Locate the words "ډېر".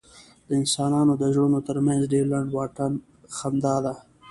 2.13-2.25